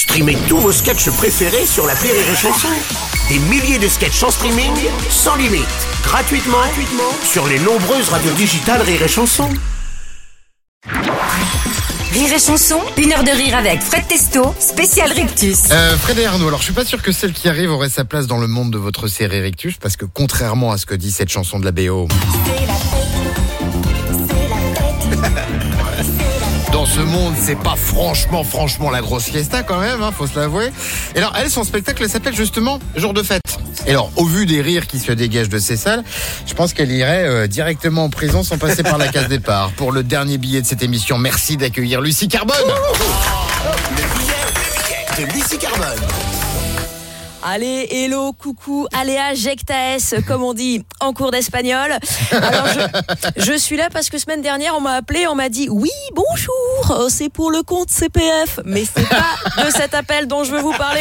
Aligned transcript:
Streamez 0.00 0.38
tous 0.48 0.56
vos 0.56 0.72
sketchs 0.72 1.10
préférés 1.10 1.66
sur 1.66 1.86
la 1.86 1.92
Rire 1.92 2.14
et 2.14 2.34
Chanson. 2.34 2.68
Des 3.28 3.38
milliers 3.38 3.78
de 3.78 3.86
sketchs 3.86 4.22
en 4.22 4.30
streaming, 4.30 4.72
sans 5.10 5.36
limite, 5.36 5.66
gratuitement, 6.02 6.56
gratuitement 6.56 7.12
sur 7.22 7.46
les 7.46 7.58
nombreuses 7.58 8.08
radios 8.08 8.32
digitales 8.32 8.80
Rire 8.80 9.02
et 9.02 9.08
Chanson. 9.08 9.50
Rire 12.12 12.32
et 12.34 12.38
chanson, 12.38 12.80
une 12.96 13.12
heure 13.12 13.24
de 13.24 13.30
rire 13.30 13.54
avec 13.54 13.82
Fred 13.82 14.08
Testo, 14.08 14.54
spécial 14.58 15.12
Rictus. 15.12 15.70
Euh, 15.70 15.98
Fred 15.98 16.18
et 16.18 16.24
Arnaud, 16.24 16.48
alors 16.48 16.60
je 16.60 16.64
suis 16.64 16.72
pas 16.72 16.86
sûr 16.86 17.02
que 17.02 17.12
celle 17.12 17.34
qui 17.34 17.50
arrive 17.50 17.70
aurait 17.70 17.90
sa 17.90 18.06
place 18.06 18.26
dans 18.26 18.38
le 18.38 18.46
monde 18.46 18.72
de 18.72 18.78
votre 18.78 19.06
série 19.06 19.40
Rictus, 19.40 19.76
parce 19.76 19.98
que 19.98 20.06
contrairement 20.06 20.72
à 20.72 20.78
ce 20.78 20.86
que 20.86 20.94
dit 20.94 21.12
cette 21.12 21.28
chanson 21.28 21.58
de 21.58 21.66
la 21.66 21.72
BO, 21.72 22.08
dans 26.80 26.86
ce 26.86 27.00
monde, 27.00 27.34
c'est 27.38 27.58
pas 27.58 27.76
franchement, 27.76 28.42
franchement 28.42 28.88
la 28.88 29.02
grosse 29.02 29.24
fiesta 29.24 29.62
quand 29.62 29.80
même, 29.80 30.02
hein, 30.02 30.12
faut 30.16 30.26
se 30.26 30.38
l'avouer. 30.38 30.72
Et 31.14 31.18
alors, 31.18 31.34
elle, 31.38 31.50
son 31.50 31.62
spectacle 31.62 32.02
elle 32.02 32.08
s'appelle 32.08 32.34
justement 32.34 32.78
Jour 32.96 33.12
de 33.12 33.22
fête. 33.22 33.42
Et 33.86 33.90
alors, 33.90 34.10
au 34.16 34.24
vu 34.24 34.46
des 34.46 34.62
rires 34.62 34.86
qui 34.86 34.98
se 34.98 35.12
dégagent 35.12 35.50
de 35.50 35.58
ces 35.58 35.76
salles, 35.76 36.02
je 36.46 36.54
pense 36.54 36.72
qu'elle 36.72 36.90
irait 36.90 37.26
euh, 37.26 37.46
directement 37.46 38.04
en 38.04 38.08
prison 38.08 38.42
sans 38.42 38.56
passer 38.56 38.82
par 38.82 38.96
la 38.96 39.08
case 39.08 39.28
départ. 39.28 39.72
Pour 39.72 39.92
le 39.92 40.02
dernier 40.02 40.38
billet 40.38 40.62
de 40.62 40.66
cette 40.66 40.82
émission, 40.82 41.18
merci 41.18 41.58
d'accueillir 41.58 42.00
Lucie 42.00 42.28
Carbone. 42.28 42.56
De 45.18 45.24
Lucie 45.34 45.58
Carbone. 45.58 45.98
Allez, 47.42 47.88
hello, 47.90 48.34
coucou, 48.34 48.86
aléa, 48.92 49.32
jectaes, 49.32 50.22
comme 50.28 50.42
on 50.42 50.52
dit 50.52 50.84
en 51.00 51.14
cours 51.14 51.30
d'espagnol. 51.30 51.96
Alors, 52.32 52.66
je, 52.68 53.42
je 53.42 53.52
suis 53.54 53.78
là 53.78 53.88
parce 53.90 54.10
que 54.10 54.18
semaine 54.18 54.42
dernière, 54.42 54.74
on 54.76 54.80
m'a 54.82 54.92
appelé, 54.92 55.26
on 55.26 55.34
m'a 55.34 55.48
dit 55.48 55.68
oui, 55.70 55.90
bonjour, 56.14 57.00
euh, 57.00 57.08
c'est 57.08 57.30
pour 57.30 57.50
le 57.50 57.62
compte 57.62 57.88
CPF. 57.88 58.60
Mais 58.66 58.84
c'est 58.84 59.08
pas 59.08 59.64
de 59.64 59.70
cet 59.70 59.94
appel 59.94 60.26
dont 60.26 60.44
je 60.44 60.52
veux 60.52 60.60
vous 60.60 60.74
parler. 60.74 61.00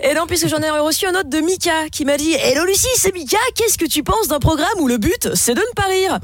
Et 0.00 0.14
non, 0.14 0.26
puisque 0.26 0.48
j'en 0.48 0.62
ai 0.62 0.70
reçu 0.70 1.06
un 1.06 1.14
autre 1.14 1.28
de 1.28 1.40
Mika 1.40 1.90
qui 1.92 2.06
m'a 2.06 2.16
dit 2.16 2.32
Hello 2.32 2.64
Lucie, 2.64 2.88
c'est 2.96 3.12
Mika, 3.12 3.38
qu'est-ce 3.54 3.76
que 3.76 3.86
tu 3.86 4.02
penses 4.02 4.28
d'un 4.28 4.40
programme 4.40 4.78
où 4.78 4.88
le 4.88 4.96
but, 4.96 5.28
c'est 5.34 5.54
de 5.54 5.60
ne 5.60 5.74
pas 5.74 5.88
rire? 5.88 6.18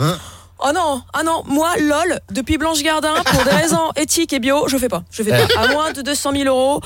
Oh 0.64 0.70
non, 0.72 1.02
ah 1.12 1.22
non, 1.24 1.42
moi, 1.46 1.70
lol, 1.78 2.20
depuis 2.30 2.56
Blanche 2.56 2.82
Gardin, 2.82 3.14
pour 3.24 3.42
des 3.42 3.50
raisons 3.50 3.90
éthiques 3.96 4.32
et 4.32 4.38
bio, 4.38 4.68
je 4.68 4.76
fais 4.76 4.88
pas. 4.88 5.02
Je 5.10 5.24
fais 5.24 5.30
pas. 5.30 5.60
À 5.60 5.68
moins 5.68 5.92
de 5.92 6.02
200 6.02 6.32
000 6.36 6.44
euros, 6.44 6.80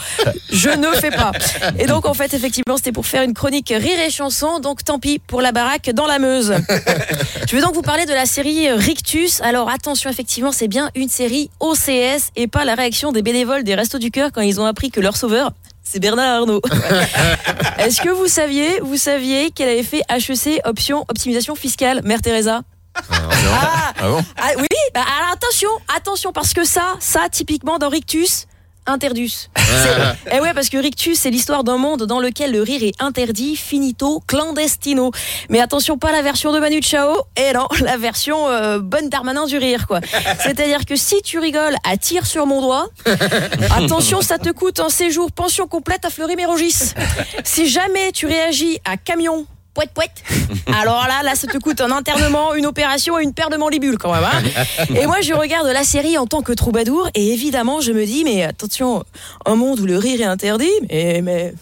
je 0.51 0.71
ne 0.71 0.89
fais 0.93 1.11
pas. 1.11 1.33
Et 1.79 1.87
donc, 1.87 2.07
en 2.07 2.15
fait, 2.15 2.33
effectivement, 2.33 2.79
c'était 2.79 2.93
pour 2.93 3.07
faire 3.07 3.23
une 3.23 3.35
chronique 3.35 3.69
rire 3.69 4.01
et 4.01 4.11
chanson, 4.11 4.61
donc 4.61 4.83
tant 4.83 4.99
pis 4.99 5.19
pour 5.19 5.43
la 5.43 5.53
baraque 5.53 5.91
dans 5.91 6.07
la 6.07 6.19
Meuse. 6.19 6.55
Je 7.49 7.55
vais 7.55 7.63
donc 7.63 7.75
vous 7.75 7.83
parler 7.83 8.07
de 8.07 8.13
la 8.13 8.27
série 8.27 8.71
Rictus. 8.71 9.41
Alors, 9.43 9.69
attention, 9.69 10.11
effectivement, 10.11 10.53
c'est 10.53 10.69
bien 10.69 10.91
une 10.95 11.09
série 11.09 11.51
OCS 11.61 12.31
et 12.35 12.49
pas 12.49 12.65
la 12.65 12.75
réaction 12.75 13.13
des 13.13 13.23
bénévoles 13.23 13.63
des 13.63 13.75
Restos 13.75 13.99
du 13.99 14.11
Cœur 14.11 14.31
quand 14.33 14.41
ils 14.41 14.61
ont 14.61 14.67
appris 14.67 14.91
que 14.91 15.01
leur 15.01 15.17
sauveur, 15.17 15.53
c'est 15.85 16.01
Bernard 16.01 16.41
Arnault. 16.41 16.63
Est-ce 17.79 18.01
que 18.01 18.09
vous 18.09 18.27
saviez, 18.27 18.81
vous 18.81 18.97
saviez 18.97 19.51
qu'elle 19.51 19.69
avait 19.69 19.85
fait 19.85 20.03
HEC 20.09 20.61
option 20.65 21.05
optimisation 21.09 21.55
fiscale, 21.55 22.01
Mère 22.05 22.21
Teresa? 22.21 22.63
Ah, 23.11 23.93
Ah 23.99 24.09
bon 24.09 24.25
ah 24.39 24.51
oui, 24.59 24.67
bah, 24.95 25.01
alors 25.19 25.33
attention, 25.33 25.69
attention, 25.97 26.33
parce 26.33 26.53
que 26.53 26.65
ça, 26.65 26.95
ça, 27.01 27.29
typiquement 27.31 27.79
dans 27.79 27.89
Rictus, 27.89 28.47
interdus. 28.89 29.49
C'est- 29.57 30.33
Eh 30.37 30.41
ouais, 30.41 30.55
parce 30.55 30.69
que 30.69 30.77
Rictus, 30.77 31.19
c'est 31.19 31.31
l'histoire 31.31 31.65
d'un 31.65 31.77
monde 31.77 32.05
dans 32.05 32.21
lequel 32.21 32.53
le 32.53 32.63
rire 32.63 32.85
est 32.85 32.95
interdit, 33.03 33.57
finito, 33.57 34.23
clandestino. 34.29 35.11
Mais 35.49 35.61
attention, 35.61 35.99
pas 35.99 36.13
la 36.13 36.23
version 36.23 36.53
de 36.53 36.61
Manu 36.61 36.81
Chao, 36.83 37.17
et 37.37 37.53
non, 37.53 37.67
la 37.81 37.97
version 37.97 38.47
euh, 38.49 38.79
bonne 38.79 39.09
Darmanin 39.09 39.47
du 39.47 39.59
rire, 39.59 39.89
quoi. 39.89 40.01
C'est-à-dire 40.41 40.85
que 40.87 40.95
si 40.95 41.21
tu 41.23 41.41
rigoles 41.41 41.75
à 41.83 41.97
tir 41.97 42.27
sur 42.27 42.47
mon 42.47 42.61
doigt, 42.61 42.87
attention, 43.77 44.21
ça 44.23 44.39
te 44.39 44.51
coûte 44.51 44.79
un 44.79 44.89
séjour 44.89 45.33
pension 45.33 45.67
complète 45.67 46.05
à 46.05 46.11
Fleury-Mérogis. 46.11 46.93
Si 47.45 47.69
jamais 47.69 48.13
tu 48.13 48.27
réagis 48.27 48.79
à 48.85 48.97
camion, 48.97 49.47
poète 49.77 49.91
poète, 49.93 50.23
alors 50.81 51.07
là, 51.07 51.23
là, 51.23 51.35
ça 51.35 51.47
te 51.47 51.59
coûte 51.59 51.83
un 51.83 51.91
internement, 51.91 52.55
une 52.55 52.65
opération 52.65 53.19
et 53.19 53.23
une 53.23 53.35
paire 53.35 53.51
de 53.51 53.59
mandibules 53.59 53.99
quand 53.99 54.11
même. 54.13 54.25
hein. 54.25 54.85
Et 54.97 55.07
moi, 55.07 55.21
je 55.21 55.35
regarde 55.35 55.67
la 55.67 55.85
série 55.85 56.17
en 56.17 56.27
tant 56.27 56.41
que 56.41 56.53
troubadour 56.53 57.09
et 57.15 57.33
évidemment, 57.35 57.83
je 57.83 57.93
me 57.93 58.07
dis, 58.07 58.25
mais 58.25 58.43
attention, 58.43 59.05
un 59.45 59.55
monde 59.55 59.79
où 59.81 59.85
le 59.87 59.99
rire 59.99 60.21
est 60.23 60.25
interdit, 60.25 60.71
mais, 60.91 61.21
mais 61.23 61.53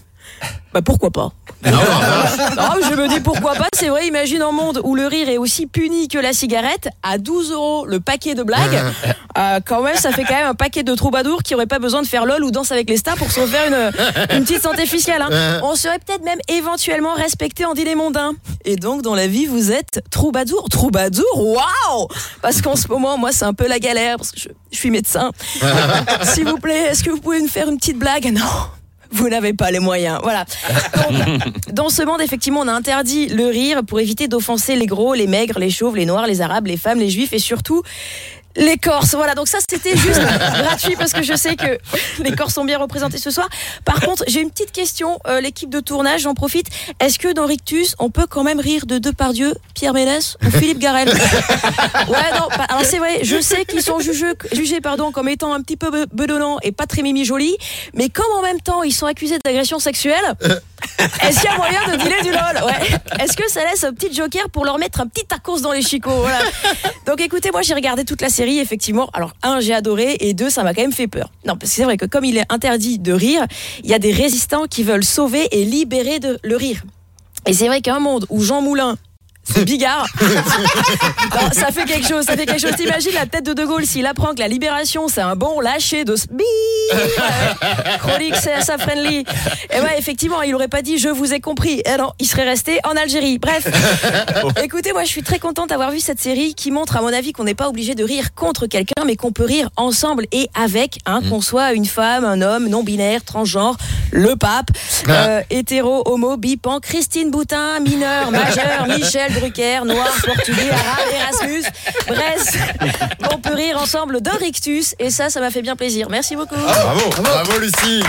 bah 0.72 0.82
pourquoi 0.82 1.10
pas 1.10 1.30
Non, 1.64 1.70
je 2.90 2.94
me 2.96 3.08
dis 3.08 3.20
pourquoi 3.20 3.54
pas. 3.54 3.68
C'est 3.74 3.88
vrai, 3.88 4.06
imagine 4.08 4.42
un 4.42 4.50
monde 4.50 4.80
où 4.82 4.96
le 4.96 5.06
rire 5.06 5.28
est 5.28 5.38
aussi 5.38 5.66
puni 5.66 6.08
que 6.08 6.18
la 6.18 6.32
cigarette 6.32 6.88
à 7.04 7.18
12 7.18 7.52
euros 7.52 7.86
le 7.86 8.00
paquet 8.00 8.34
de 8.34 8.42
blagues. 8.42 8.82
Euh, 9.36 9.58
quand 9.66 9.82
même, 9.82 9.96
ça 9.96 10.12
fait 10.12 10.22
quand 10.22 10.36
même 10.36 10.46
un 10.46 10.54
paquet 10.54 10.84
de 10.84 10.94
troubadours 10.94 11.42
qui 11.42 11.56
auraient 11.56 11.66
pas 11.66 11.80
besoin 11.80 12.02
de 12.02 12.06
faire 12.06 12.24
lol 12.24 12.44
ou 12.44 12.52
danse 12.52 12.70
avec 12.70 12.88
les 12.88 12.96
stars 12.96 13.16
pour 13.16 13.32
se 13.32 13.40
refaire 13.40 13.66
une, 13.66 14.36
une 14.36 14.44
petite 14.44 14.62
santé 14.62 14.86
fiscale. 14.86 15.22
hein. 15.22 15.58
On 15.64 15.74
serait 15.74 15.98
peut-être 15.98 16.22
même 16.22 16.38
éventuellement 16.46 17.14
respecté 17.14 17.64
en 17.64 17.74
dîner 17.74 17.96
mondain. 17.96 18.34
Et 18.64 18.76
donc, 18.76 19.02
dans 19.02 19.16
la 19.16 19.26
vie, 19.26 19.46
vous 19.46 19.72
êtes 19.72 20.02
troubadour. 20.08 20.68
Troubadour, 20.70 21.24
waouh 21.36 22.06
Parce 22.42 22.62
qu'en 22.62 22.76
ce 22.76 22.86
moment, 22.86 23.18
moi, 23.18 23.32
c'est 23.32 23.44
un 23.44 23.54
peu 23.54 23.66
la 23.66 23.80
galère 23.80 24.18
parce 24.18 24.30
que 24.30 24.38
je, 24.38 24.50
je 24.70 24.78
suis 24.78 24.92
médecin. 24.92 25.32
S'il 26.22 26.46
vous 26.46 26.58
plaît, 26.58 26.90
est-ce 26.90 27.02
que 27.02 27.10
vous 27.10 27.18
pouvez 27.20 27.40
me 27.40 27.48
faire 27.48 27.68
une 27.68 27.78
petite 27.78 27.98
blague? 27.98 28.32
Non 28.32 28.40
vous 29.14 29.28
n'avez 29.28 29.52
pas 29.52 29.70
les 29.70 29.78
moyens. 29.78 30.18
Voilà. 30.22 30.44
Donc, 30.96 31.54
dans 31.72 31.88
ce 31.88 32.02
monde, 32.02 32.20
effectivement, 32.20 32.60
on 32.60 32.68
a 32.68 32.72
interdit 32.72 33.28
le 33.28 33.46
rire 33.46 33.82
pour 33.86 34.00
éviter 34.00 34.28
d'offenser 34.28 34.76
les 34.76 34.86
gros, 34.86 35.14
les 35.14 35.26
maigres, 35.26 35.58
les 35.58 35.70
chauves, 35.70 35.96
les 35.96 36.06
noirs, 36.06 36.26
les 36.26 36.40
arabes, 36.40 36.66
les 36.66 36.76
femmes, 36.76 36.98
les 36.98 37.10
juifs 37.10 37.32
et 37.32 37.38
surtout 37.38 37.82
les 38.56 38.76
Corses. 38.78 39.14
Voilà, 39.14 39.34
donc 39.34 39.48
ça 39.48 39.58
c'était 39.68 39.96
juste 39.96 40.20
gratuit 40.62 40.96
parce 40.96 41.12
que 41.12 41.22
je 41.22 41.34
sais 41.34 41.56
que 41.56 41.78
les 42.22 42.32
Corses 42.34 42.54
sont 42.54 42.64
bien 42.64 42.78
représentés 42.78 43.18
ce 43.18 43.30
soir. 43.30 43.48
Par 43.84 44.00
contre, 44.00 44.24
j'ai 44.28 44.40
une 44.40 44.50
petite 44.50 44.72
question, 44.72 45.18
euh, 45.26 45.40
l'équipe 45.40 45.70
de 45.70 45.80
tournage, 45.80 46.22
j'en 46.22 46.34
profite. 46.34 46.66
Est-ce 47.00 47.18
que 47.18 47.32
dans 47.32 47.46
Rictus, 47.46 47.94
on 47.98 48.10
peut 48.10 48.26
quand 48.28 48.44
même 48.44 48.60
rire 48.60 48.86
de 48.86 48.98
Depardieu, 48.98 49.54
Pierre 49.74 49.92
Ménès 49.92 50.36
ou 50.46 50.50
Philippe 50.50 50.78
Garel 50.78 51.08
Ouais, 52.08 52.30
non, 52.38 52.48
alors 52.68 52.84
c'est 52.84 52.98
vrai, 52.98 53.20
je 53.22 53.40
sais 53.40 53.64
qu'ils 53.64 53.82
sont 53.82 54.00
jugés, 54.00 54.32
jugés 54.52 54.80
pardon, 54.80 55.12
comme 55.12 55.28
étant 55.28 55.52
un 55.54 55.60
petit 55.60 55.76
peu 55.76 55.90
be- 55.90 56.06
bedonnants 56.12 56.58
et 56.62 56.72
pas 56.72 56.86
très 56.86 57.02
mimi 57.02 57.24
jolis, 57.24 57.56
mais 57.94 58.08
comme 58.08 58.30
en 58.38 58.42
même 58.42 58.60
temps 58.60 58.82
ils 58.82 58.92
sont 58.92 59.06
accusés 59.06 59.38
d'agression 59.44 59.78
sexuelle, 59.78 60.14
est-ce 61.22 61.40
qu'il 61.40 61.50
y 61.50 61.52
a 61.52 61.56
moyen 61.56 61.80
de 61.90 61.96
dealer 61.96 62.22
du 62.22 62.30
lol? 62.30 62.64
Ouais. 62.66 62.93
Est-ce 63.20 63.36
que 63.36 63.48
ça 63.50 63.64
laisse 63.64 63.84
un 63.84 63.92
petit 63.92 64.12
joker 64.12 64.50
pour 64.50 64.64
leur 64.64 64.78
mettre 64.78 65.00
un 65.00 65.06
petit 65.06 65.24
tacos 65.26 65.60
dans 65.60 65.72
les 65.72 65.82
chicots. 65.82 66.24
Donc 67.06 67.20
écoutez, 67.20 67.50
moi 67.50 67.62
j'ai 67.62 67.74
regardé 67.74 68.04
toute 68.04 68.20
la 68.20 68.28
série, 68.28 68.58
effectivement. 68.58 69.10
Alors, 69.12 69.32
un, 69.42 69.60
j'ai 69.60 69.74
adoré, 69.74 70.16
et 70.20 70.34
deux, 70.34 70.50
ça 70.50 70.62
m'a 70.62 70.74
quand 70.74 70.82
même 70.82 70.92
fait 70.92 71.06
peur. 71.06 71.30
Non, 71.46 71.56
parce 71.56 71.70
que 71.70 71.76
c'est 71.76 71.84
vrai 71.84 71.96
que 71.96 72.06
comme 72.06 72.24
il 72.24 72.38
est 72.38 72.46
interdit 72.50 72.98
de 72.98 73.12
rire, 73.12 73.46
il 73.82 73.90
y 73.90 73.94
a 73.94 73.98
des 73.98 74.12
résistants 74.12 74.64
qui 74.64 74.82
veulent 74.82 75.04
sauver 75.04 75.48
et 75.52 75.64
libérer 75.64 76.18
de, 76.18 76.38
le 76.42 76.56
rire. 76.56 76.82
Et 77.46 77.52
c'est 77.52 77.66
vrai 77.66 77.80
qu'un 77.80 78.00
monde 78.00 78.26
où 78.30 78.40
Jean 78.40 78.62
Moulin, 78.62 78.96
c'est 79.44 79.64
Bigard. 79.64 80.06
Non, 81.34 81.50
ça 81.52 81.72
fait 81.72 81.84
quelque 81.84 82.06
chose, 82.06 82.24
ça 82.24 82.36
fait 82.36 82.46
quelque 82.46 82.60
chose. 82.60 82.76
T'imagines 82.76 83.12
la 83.14 83.26
tête 83.26 83.44
de 83.44 83.54
De 83.54 83.64
Gaulle 83.64 83.86
s'il 83.86 84.06
apprend 84.06 84.34
que 84.34 84.40
la 84.40 84.46
libération 84.48 85.08
c'est 85.08 85.20
un 85.20 85.34
bon 85.34 85.60
lâché 85.60 86.04
de. 86.04 86.12
Ouais. 86.12 87.98
Chronique 87.98 88.36
c'est 88.36 88.60
ça 88.62 88.78
friendly. 88.78 89.24
Et 89.72 89.80
ouais, 89.80 89.98
effectivement, 89.98 90.42
il 90.42 90.54
aurait 90.54 90.68
pas 90.68 90.82
dit 90.82 90.98
je 90.98 91.08
vous 91.08 91.34
ai 91.34 91.40
compris. 91.40 91.82
Eh 91.86 91.96
non, 91.96 92.12
il 92.20 92.26
serait 92.26 92.44
resté 92.44 92.78
en 92.84 92.96
Algérie. 92.96 93.38
Bref. 93.38 93.66
Écoutez, 94.62 94.92
moi 94.92 95.02
je 95.04 95.08
suis 95.08 95.22
très 95.22 95.38
contente 95.38 95.70
d'avoir 95.70 95.90
vu 95.90 96.00
cette 96.00 96.20
série 96.20 96.54
qui 96.54 96.70
montre 96.70 96.96
à 96.96 97.00
mon 97.00 97.12
avis 97.12 97.32
qu'on 97.32 97.44
n'est 97.44 97.54
pas 97.54 97.68
obligé 97.68 97.94
de 97.94 98.04
rire 98.04 98.34
contre 98.34 98.66
quelqu'un 98.66 99.04
mais 99.04 99.16
qu'on 99.16 99.32
peut 99.32 99.44
rire 99.44 99.70
ensemble 99.76 100.26
et 100.32 100.48
avec, 100.54 100.98
hein, 101.06 101.20
qu'on 101.28 101.40
soit 101.40 101.72
une 101.72 101.86
femme, 101.86 102.24
un 102.24 102.42
homme, 102.42 102.68
non 102.68 102.82
binaire, 102.84 103.24
transgenre, 103.24 103.76
le 104.12 104.36
pape, 104.36 104.70
euh, 105.08 105.42
hétéro, 105.50 106.02
homo, 106.06 106.36
bipan, 106.36 106.80
Christine 106.80 107.30
Boutin, 107.30 107.80
mineur, 107.80 108.30
majeur, 108.30 108.86
Michel 108.88 109.32
Drucker, 109.34 109.84
noir, 109.84 110.08
portugais, 110.24 110.70
arabe, 110.70 111.08
Erasmus. 111.12 111.64
Bref, 112.06 112.58
on 113.32 113.38
peut 113.38 113.54
rire 113.54 113.78
ensemble 113.80 114.20
d'un 114.20 114.36
rictus 114.36 114.94
et 114.98 115.10
ça, 115.10 115.30
ça 115.30 115.40
m'a 115.40 115.50
fait 115.50 115.62
bien 115.62 115.76
plaisir. 115.76 116.08
Merci 116.10 116.36
beaucoup. 116.36 116.54
Bravo, 116.54 117.10
bravo 117.22 117.58
Lucie. 117.58 118.02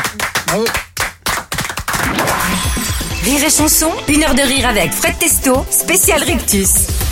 Rire 3.24 3.44
et 3.44 3.50
chanson, 3.50 3.92
une 4.08 4.24
heure 4.24 4.36
de 4.36 4.42
rire 4.42 4.68
avec 4.68 4.92
Fred 4.92 5.18
Testo, 5.18 5.66
spécial 5.72 6.22
Rictus. 6.24 7.05